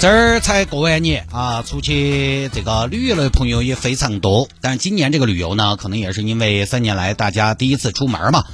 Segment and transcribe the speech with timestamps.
[0.00, 4.48] 这儿才过完年啊，出去这个旅游的朋友也非常多。
[4.62, 8.46] 但是今年这个旅游呢，可能也是因为三年来大家第一次出门嘛，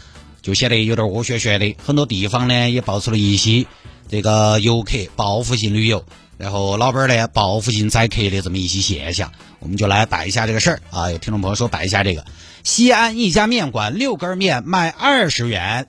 [0.42, 1.77] 就显得有点窝学学的。
[1.80, 3.64] 很多地方呢也爆出了一些
[4.09, 6.05] 这个游客报复性旅游，
[6.36, 9.30] 然后老板呢报复性宰客的这么一些现象。
[9.60, 11.12] 我们就来摆一下这个事儿啊。
[11.12, 12.24] 有听众朋友说摆一下这个，
[12.64, 15.86] 西安一家面馆六根面卖二十元。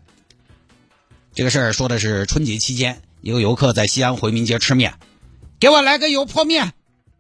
[1.33, 4.93] 这个事儿说的是春节期间，一个游客在西安回民街吃面。
[5.59, 6.73] 给我来个油泼面，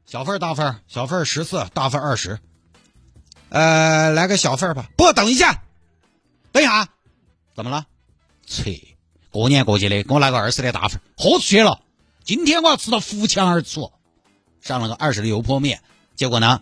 [0.05, 2.39] 小份大份小份十四，大份二十。
[3.49, 4.89] 呃，来个小份吧。
[4.95, 5.63] 不，等一下，
[6.51, 6.87] 等一下，
[7.55, 7.85] 怎么了？
[8.45, 8.95] 切，
[9.31, 11.81] 过年过节的，给我来个二十的大份，豁出去了。
[12.23, 13.91] 今天我要吃到扶墙而出。
[14.61, 15.81] 上了个二十的油泼面，
[16.15, 16.61] 结果呢，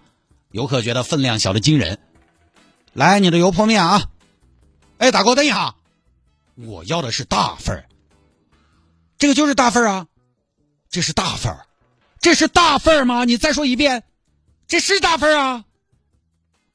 [0.51, 1.99] 游客觉得分量小的惊人。
[2.93, 4.09] 来，你的油泼面啊！
[4.99, 5.75] 哎，大哥，等一下，
[6.55, 7.83] 我要的是大份
[9.17, 10.07] 这个就是大份啊。
[10.89, 11.65] 这是大份儿，
[12.19, 13.25] 这是大份儿吗？
[13.25, 14.03] 你再说一遍，
[14.67, 15.65] 这是大份儿啊？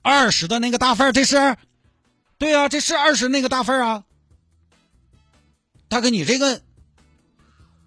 [0.03, 1.57] 二十的那个大份儿，这是？
[2.39, 4.05] 对啊，这是二十那个大份儿啊。
[5.89, 6.63] 大哥，你这个，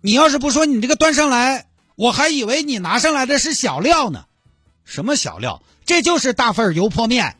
[0.01, 4.25] 你要是不说你这个端上来，我还以为你拿上来的是小料呢。
[4.83, 5.63] 什么小料？
[5.85, 7.37] 这就是大份油泼面。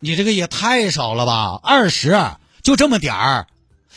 [0.00, 1.60] 你这个也太少了吧？
[1.62, 2.16] 二十
[2.62, 3.46] 就这么点儿，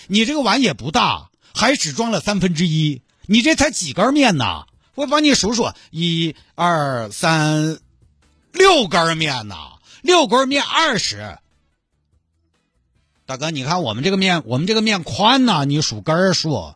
[0.07, 3.01] 你这个碗也不大，还只装了三分之一。
[3.31, 4.65] 你这才几根面呢？
[4.93, 7.79] 我帮你数数，一、二、三，
[8.51, 9.55] 六根面呢。
[10.01, 11.37] 六根面二十。
[13.25, 16.73] 大哥，你看我们这个面，我们这个面宽呢，你数根数。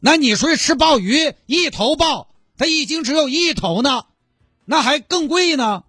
[0.00, 4.06] 那你说吃鲍鱼一头鲍，它一斤只有一头呢，
[4.64, 5.84] 那还更贵呢？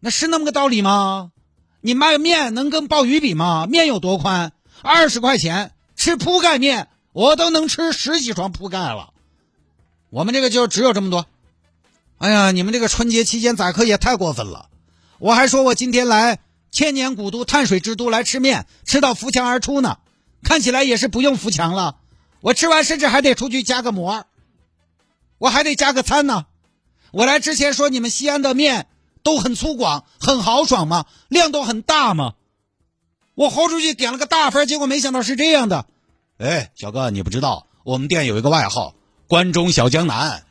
[0.00, 1.32] 那是那么个道理吗？
[1.80, 3.66] 你卖面能跟鲍鱼比吗？
[3.66, 4.52] 面有多宽？
[4.82, 6.88] 二十块钱吃铺盖面。
[7.16, 9.14] 我都能吃十几床铺盖了，
[10.10, 11.24] 我们这个就只有这么多。
[12.18, 14.68] 哎呀，你们这个春节期间宰客也太过分了！
[15.18, 16.40] 我还说我今天来
[16.70, 19.96] 千年古都、碳水之都来吃面，吃到扶墙而出呢。
[20.42, 21.96] 看起来也是不用扶墙了，
[22.42, 24.26] 我吃完甚至还得出去加个馍，
[25.38, 26.44] 我还得加个餐呢。
[27.12, 28.88] 我来之前说你们西安的面
[29.22, 31.06] 都很粗犷、很豪爽嘛？
[31.28, 32.34] 量都很大嘛？
[33.34, 35.86] 我豁出去点了个大份，结果没想到是这样的。
[36.38, 38.94] 哎，小哥，你不知道，我们店有一个外号
[39.26, 40.44] “关中小江南”，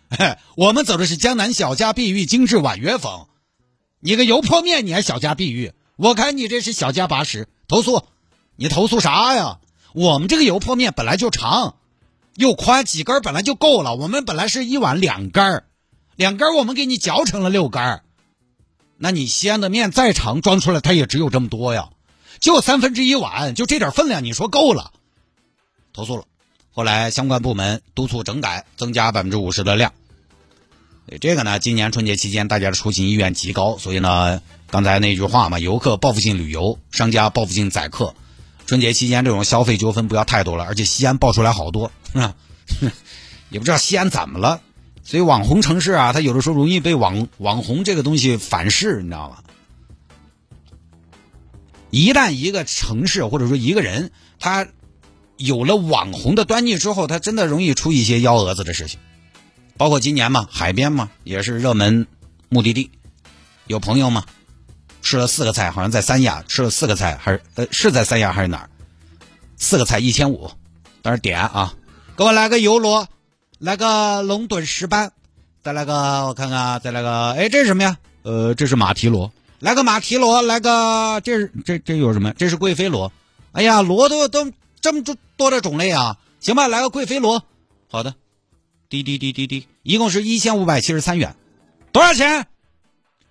[0.58, 3.28] 我们走的是江南小家碧玉精致婉约风。
[4.00, 5.74] 你个油泼面，你还小家碧玉？
[5.96, 8.04] 我看你这是小家八十，投诉！
[8.56, 9.60] 你投诉啥呀？
[9.94, 11.76] 我们这个油泼面本来就长，
[12.34, 13.96] 又宽，几根本来就够了。
[13.96, 15.66] 我们本来是一碗两根
[16.16, 18.02] 两根我们给你嚼成了六根
[18.98, 21.90] 那你西安的面再长，装出来它也只有这么多呀，
[22.40, 24.92] 就三分之一碗，就这点分量，你说够了？
[25.96, 26.26] 投诉了，
[26.74, 29.94] 后来相关部门督促整改，增加百分之五十的量。
[31.22, 38.14] 这个呢，今年春节期间大家的出行意愿极高，所以呢，刚才那句话嘛，游客报复性旅游，商家报复性宰客。
[38.66, 41.90] 春节期间这种消费纠纷不要太多了，而且西安爆出来好多，
[43.50, 44.60] 也不知道西安怎么了。
[45.02, 49.38] 所以网红城市啊，它有的时候容易被网网红这个东西反噬，你知道吗？
[51.90, 54.68] 一旦一个城市或者说一个人他。
[55.38, 59.00] 有了网红的端倪之后，他真的容易出一些幺蛾子的事情，
[59.78, 62.08] 包括今年嘛，海边嘛也是热门
[62.50, 62.90] 目的地。
[63.68, 64.24] 有朋友嘛，
[65.02, 68.70] 吃了四个菜，好像在三亚吃了四个菜，还是呃是在三亚还是哪儿？
[69.58, 70.52] 四个菜一千五，
[71.02, 71.74] 当时点啊，
[72.16, 73.08] 给我来个油螺，
[73.58, 75.12] 来个龙趸石斑，
[75.64, 77.98] 再来个我看看，再来个哎这是什么呀？
[78.24, 82.34] 呃这是马蹄螺，来个马蹄螺，来个这这这有什么？
[82.38, 83.12] 这是贵妃螺。
[83.52, 84.52] 哎呀，螺都都。
[84.86, 87.44] 这么多多的种类啊，行吧，来个贵妃螺，
[87.90, 88.14] 好的，
[88.88, 91.36] 滴滴滴滴滴，一共是一千五百七十三元，
[91.92, 92.46] 多少钱？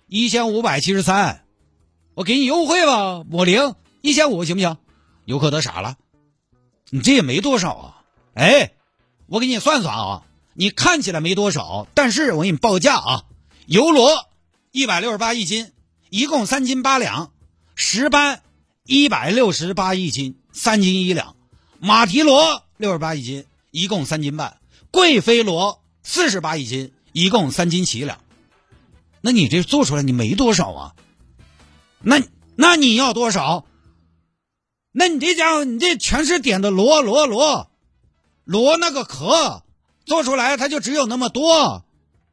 [0.05, 1.45] 一千五百七十三，
[2.13, 3.73] 我给你优惠吧，我零。
[4.01, 4.75] 一千五行不行？
[5.23, 5.95] 游客都傻了，
[6.89, 8.03] 你这也没多少啊，
[8.33, 8.73] 哎，
[9.27, 10.23] 我给你算算啊，
[10.55, 13.23] 你看起来没多少，但是我给你报价啊，
[13.65, 14.27] 游螺
[14.73, 15.71] 一百六十八一斤，
[16.09, 17.31] 一共三斤八两，
[17.75, 18.41] 石斑
[18.83, 21.33] 一百六十八一斤，三斤一两。
[21.79, 24.57] 马蹄螺六十八一斤，一共三斤半；
[24.91, 28.19] 贵妃螺四十八一斤，一共三斤七两。
[29.21, 30.95] 那你这做出来你没多少啊？
[31.99, 32.21] 那
[32.55, 33.65] 那你要多少？
[34.91, 37.69] 那你这家伙，你这全是点的螺螺螺，
[38.45, 39.63] 螺那个壳
[40.05, 41.83] 做出来，它就只有那么多。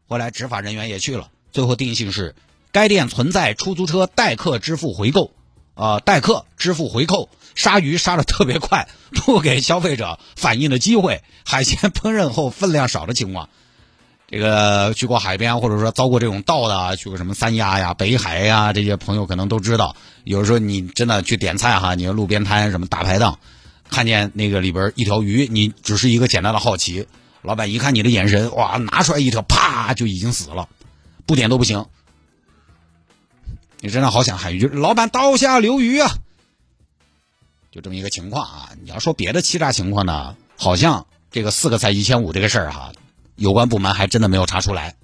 [0.06, 2.34] 后来执法人员也去了，最后定性是
[2.70, 5.32] 该店存在出租车代客支付回购，
[5.82, 13.48] 啊，代客支付回扣，杀鱼杀的特别快，不给消费者反应的机会，海鲜烹饪后分量少的情况。
[14.28, 19.96] 这个去过海边，或者说遭过这种盗的，去过什么三亚呀、北海呀，这些朋友可能都知道。
[20.22, 23.40] 有时候你真的去点菜哈，你路边摊什么大排档，
[23.90, 27.08] 看见那个里边一条鱼，你只是一个简单的好奇，
[27.42, 30.68] 老板一看你的眼神，哇，拿出来一条，啪就已经死了，
[31.26, 31.86] 不点都不行。
[33.84, 36.08] 你真的好想喊一句：“老板刀下留鱼啊！”
[37.72, 38.70] 就这么一个情况啊。
[38.80, 42.92] 你要说别的欺诈情况呢，好像这个四个菜一千五这个事儿哈。
[43.34, 44.94] 有关部门还真的没有查出来，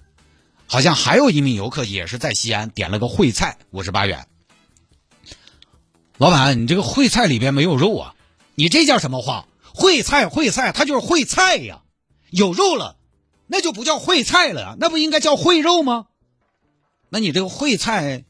[0.68, 4.28] 好像还有一名游客也是在西安点了个烩菜，五十八元。
[6.16, 8.14] 老板，你这个烩菜里边没有肉啊？
[8.54, 9.48] 你这叫什么话？
[9.74, 11.80] 烩菜烩菜，它就是烩菜呀，
[12.30, 12.94] 有肉了，
[13.48, 16.06] 那就不叫烩菜了，那不应该叫烩肉吗？
[17.08, 18.24] 那你这个烩菜，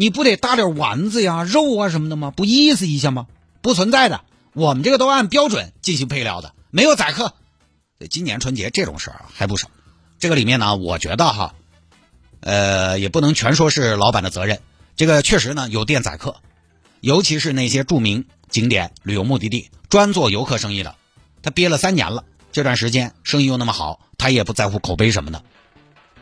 [0.00, 2.30] 你不得搭点丸子呀、肉啊什么的吗？
[2.30, 3.26] 不意思一下吗？
[3.62, 4.20] 不存在的，
[4.52, 7.34] 我们这个都按标准进行配料的，没有宰客。
[8.08, 9.68] 今年春节这种事儿还不少，
[10.20, 11.54] 这个里面呢，我觉得哈，
[12.38, 14.60] 呃，也不能全说是老板的责任。
[14.94, 16.36] 这个确实呢有店宰客，
[17.00, 20.94] 尤其是那些著名景点、旅游目的地专做游客生意的，
[21.42, 22.22] 他憋了三年了，
[22.52, 25.42] 这段时间生意又那么好，他也不在乎口碑什么的，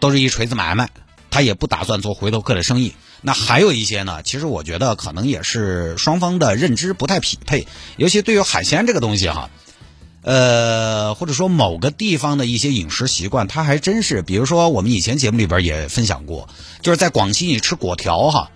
[0.00, 0.88] 都是一锤子买卖，
[1.28, 2.94] 他也不打算做回头客的生意。
[3.26, 9.50] 那还有一些呢，其实我觉得可能也是双方的认知不太匹配，尤其对于海鲜这个东西哈。
[10.22, 16.48] 呃，或者说某个地方的一些饮食习惯，它还真是，比如说我们以前节目里边也分享过，
[16.82, 18.52] 就是在广西你吃果条哈，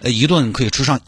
[0.00, 1.02] 呃，一顿可以吃上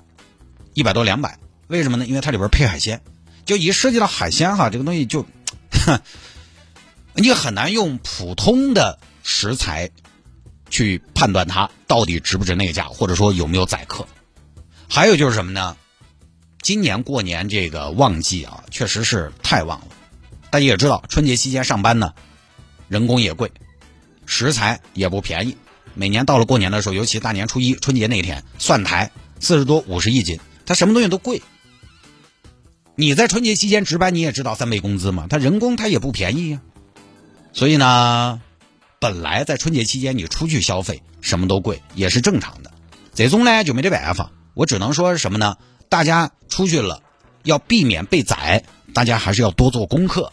[0.74, 2.04] 一百多两百，为什么呢？
[2.04, 3.00] 因为它里边配海鲜，
[3.46, 5.24] 就一涉及到海鲜哈，这个东西就，
[7.16, 9.90] 你很难用普通的食材
[10.70, 14.06] 去判断它到底值不值那个价，或者说有没有宰客。
[14.88, 15.76] 还有就是什么呢？
[16.62, 19.88] 今年过年这个旺季啊，确实是太旺了。
[20.50, 22.14] 大家也知道，春节期间上班呢，
[22.88, 23.52] 人工也贵，
[24.26, 25.56] 食材也不便宜。
[25.94, 29.10] 每年到了过年的时候，尤其大年初一、春节那天，蒜苔
[29.40, 31.42] 四十多、五十一斤，它什么东西都贵。
[32.94, 36.60] 你在春节期间值班，你也知道三倍工资嘛，他人工他也不便宜呀。
[37.52, 38.40] 所以呢，
[38.98, 42.72] 本来在春节期间你出去消费什么都贵，也是正常的。
[43.14, 45.56] 这种呢就没得办法，我只能说是什么呢？
[45.88, 47.02] 大家出去了，
[47.43, 50.32] 要避免被宰，大家还是要多做功课。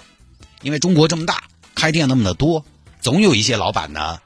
[0.62, 1.44] 因为中国这么大，
[1.76, 2.66] 开店那么的多，
[3.02, 4.20] 总有一些老板呢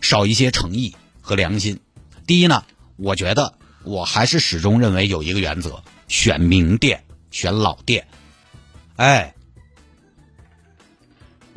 [0.00, 1.80] 少一些诚意和良心。
[2.26, 2.64] 第一呢，
[2.96, 8.06] 我觉得我还是始终认为有一个原则：选名店，选老店。
[8.96, 9.34] 哎，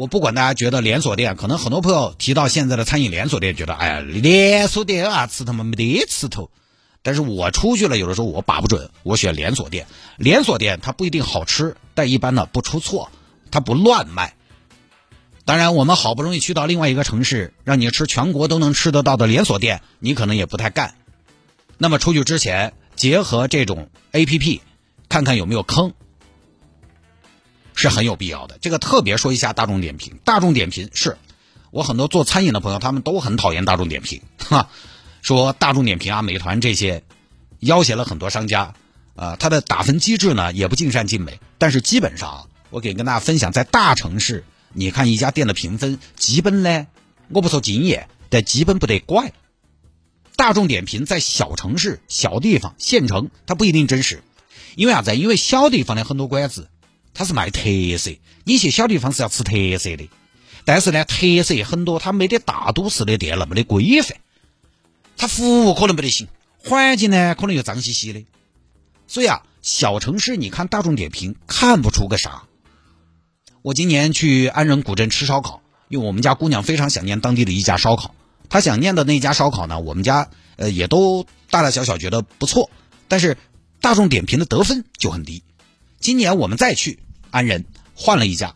[0.04, 6.52] 我不管大家觉得连锁店，可能很多朋友提到现在的餐饮连锁店，觉得哎呀，连锁店啊，吃他妈没得吃头。
[7.02, 9.88] 但是我出去了，有的时候我把不准，我选连锁店。
[10.18, 13.12] 连锁店它不一定好吃，但一般呢不出错。
[13.50, 14.34] 它不乱卖，
[15.46, 20.96] 当然，我们好不容易去到另外一个城市，让你吃全国都能吃得到的连锁店，你可能也不太干。
[21.77, 24.62] 那么出去之前，结合这种 A P P，
[25.08, 25.94] 看看有没有坑，
[27.75, 28.58] 是很有必要的。
[28.62, 31.18] 这个特别说一下大众点评，大众点评是
[31.72, 34.70] 我很多做餐饮的朋友，他们都很讨厌大众点评，哈，
[35.22, 37.03] 说大众点评啊、美团这些
[37.60, 38.74] 要挟了很多商家，
[39.15, 42.48] 啊，它的打分机制呢也不尽善尽美，但是基本上。
[42.70, 46.88] 我给跟大家分享，在大城市，你看一家店的评分，基本呢，
[47.30, 49.32] 我不说经验，但基本不得怪。
[50.36, 54.24] 大众点评在小城市、小地方、县城，它不一定真实，
[54.75, 55.15] 因为啥子？
[55.15, 56.68] 因为小地方的很多馆子，
[57.13, 57.62] 它是卖特
[57.98, 58.12] 色，
[58.43, 60.10] 你去小地方是要吃特色的，
[60.65, 64.17] 但是呢，特色很多，它没得大都市的店那么的规范，
[65.15, 66.27] 它服务可能不得行，
[66.58, 68.25] 环境呢可能又脏兮兮的，
[69.08, 72.43] 所以啊，小城市你看大众点评看不出个啥。
[73.62, 78.15] 我今年去安仁古镇吃烧烤，因为我们家姑娘非常想念当地的一家烧烤。
[78.50, 82.70] 她想念的那家烧烤呢，我们家呃也都大大小小觉得不错，
[83.08, 83.38] 但是
[83.79, 85.43] 大众点评的得分就很低。
[86.03, 87.00] 今年我们再去
[87.31, 87.63] 安仁，
[87.95, 88.55] 换了一家，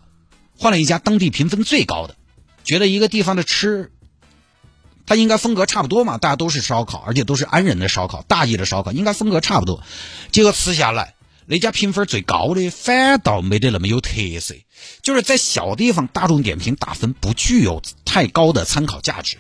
[0.58, 2.18] 换了一家当地评分最高的，
[2.66, 3.94] 觉得一个地方的吃，
[5.06, 9.82] 它应该风格差不多嘛，大家都是烧烤，而且都是安仁的烧烤，大邑的烧烤，应该风格差不多。
[10.34, 11.14] 结果吃下来。
[11.50, 14.12] 那家评分最高的反倒没得那么有特
[14.42, 14.54] 色，
[15.02, 19.38] 就是在小地方大众点评打分不具有太高的参考价值，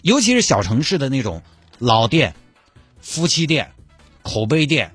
[0.00, 1.42] 尤其是小城市的那种
[1.78, 2.34] 老店
[3.02, 3.72] 夫妻店、
[4.22, 4.94] 口碑店，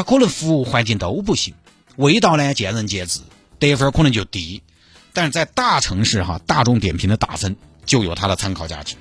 [0.00, 1.52] 它可能服务环境都不行，
[1.96, 3.20] 味道呢见仁见智，
[3.58, 4.62] 得分可能就低。
[5.12, 7.54] 但是在大城市哈，大众点评的打分
[7.84, 8.96] 就有它的参考价值。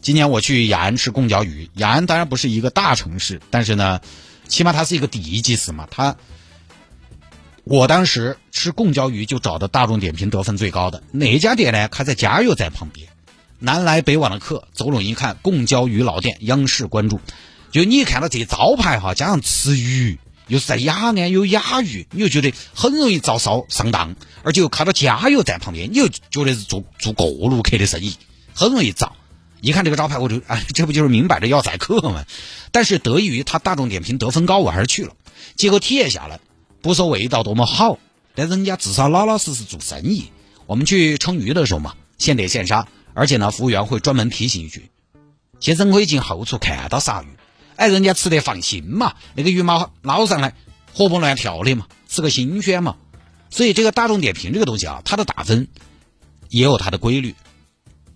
[0.00, 4.00] 今年我去雅安吃贡椒鱼，雅安当然不是一个大城市，但是呢，
[4.48, 5.86] 起码它是一个地级市嘛。
[5.90, 6.16] 它，
[7.64, 13.08] 我当时吃贡椒鱼就找的大众点评得分最高的那家店呢，开在加油站旁边。
[13.58, 17.20] 南来北往的客走拢一看，贡椒鱼老店，央视关注。
[17.74, 20.20] 就你看到这招牌哈，加上吃鱼。
[20.46, 24.14] 又是在雅安有雅鱼，你就觉得很容易遭烧上当，
[24.44, 28.14] 而且又开到加油站旁边，你又觉得是做做过路客的生意，
[28.52, 29.16] 很容易遭。
[29.60, 32.24] 一看这个招牌，我就哎，这不就是明摆着要宰客吗？
[32.70, 35.16] 但是得益于他大众点评得分高，我还是去了。
[35.56, 36.38] 结果体验下来，
[36.80, 37.98] 不说味道多么好，
[38.36, 40.30] 但人家至少老老实实做生意。
[40.66, 44.90] 我们去称鱼的时候嘛，现点现杀，而且呢，服务员会专门提醒一句：
[45.58, 47.26] 先生可以进后厨看到啥鱼。
[47.76, 50.54] 哎，人家吃得放心嘛，那个鱼毛捞上来
[50.92, 52.96] 活蹦乱跳的嘛，吃个新鲜嘛。
[53.50, 55.68] 所以这个大众点评这个东西啊，它的打分
[56.48, 57.34] 也有它的规律。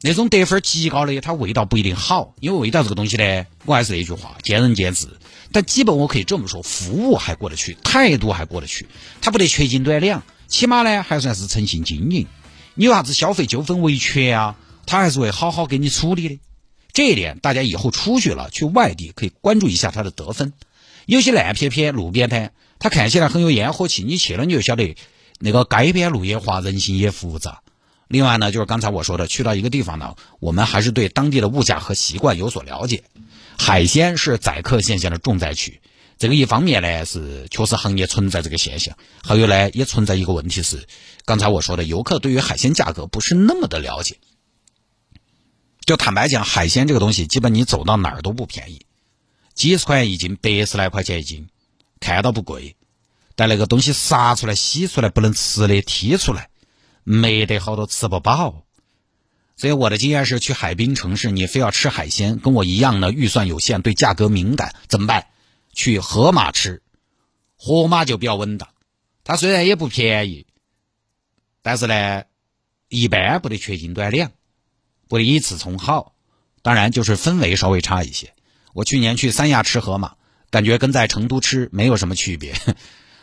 [0.01, 5.09] 那种得分极高的，它味道不一定好，因为味道这个东西呢，我还是那句话，见仁见智。
[5.51, 8.87] 但基本我可以这么说，服务还过得去，态度还过得去，
[9.21, 12.27] 它不得缺斤短两，起码呢还算是诚信经营。
[12.75, 16.39] 你有啥子消费纠纷维权啊，他还是会好好给你处理的。
[16.99, 20.53] 这一点，大家以后出去了，去外地可以关注一下它的得分。
[21.07, 22.51] 有些烂片片、路边摊，
[22.81, 24.97] 它看起来很有烟火气，你去了你就晓得
[25.39, 27.61] 那个街边路也滑，人心也复杂。
[28.09, 33.05] 另外呢，就是刚才我说的，去到一个地方呢，我们还是对当地的物价和习惯有所了解。
[33.57, 35.81] 海鲜是宰客现象的重灾区，
[36.19, 40.85] 这个一方面呢是确实行业存在这个现象，还有呢也存在一个问题是，
[41.25, 44.17] 刚才我说的游客对于海鲜价格不是那么的了解。
[45.89, 48.85] 就坦白讲，海鲜这个东西，基本你走到哪儿都不便宜，
[49.55, 51.49] 几十块钱一斤，百十来块钱一斤，
[51.99, 52.77] 看到不贵，
[53.35, 56.51] 但那个东西杀出来、洗出来不能吃的，剔出来，
[57.05, 58.67] 没得好多吃不饱。
[59.57, 65.29] 所以我的经验是，去海滨城市，你非要吃海鲜，跟我一样的预算有限，对价格敏感，怎么办？
[65.73, 66.83] 去河马吃，
[67.57, 68.69] 河马就比较稳当，
[69.25, 70.47] 它虽然也不便宜，
[71.63, 72.25] 但是呢，
[72.91, 74.33] 一般不得缺斤短两。
[75.09, 76.13] 不以此从好，
[76.63, 78.35] 当然就是氛围稍微差一些。
[78.75, 80.13] 我去年去三亚吃河马，
[80.51, 82.55] 感觉跟在成都吃没有什么区别。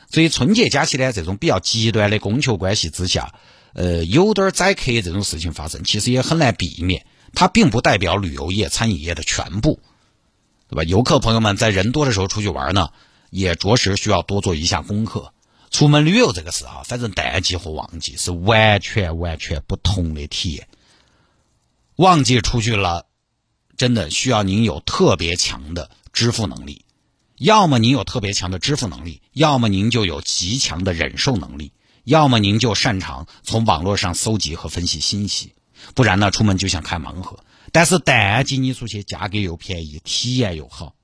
[0.09, 3.33] 所以春节假期呢，这种比较极端的供求关系之下，
[3.73, 7.05] 呃，有点宰客这种事情发生，其实也很难避免。
[7.33, 9.79] 它并不代表旅游业、餐饮业的全部，
[10.69, 10.83] 对吧？
[10.83, 12.89] 游客朋友们在人多的时候出去玩呢，
[13.29, 15.33] 也着实需要多做一下功课。
[15.69, 20.67] 出门旅游这个事啊，反正淡季和旺季是完全完全不同的体验。
[21.97, 23.05] 旺季出去了，
[23.77, 26.83] 真的需要您有特别强的支付能力，
[27.37, 31.71] 要么您有特别强的支付能力，要么您就有极强的忍受能力，
[32.03, 35.53] 要么您就擅长从网络上搜集和分析信息，
[35.93, 37.39] 不然呢，出门就像开盲盒。
[37.71, 40.95] 但是淡季你出去，价格又便宜，体验又好，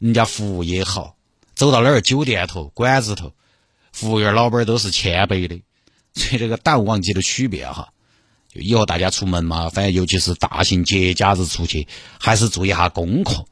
[0.00, 1.14] 人家服务也好，
[1.54, 3.32] 走到哪儿酒店头、馆子头，
[3.92, 5.62] 服务员老板都是谦卑的，
[6.14, 7.92] 所以这个淡旺季的区别哈。
[8.54, 11.86] 就以后大家出门嘛，反正尤其是大型节假日出去，
[12.18, 13.46] 还是做一下功课，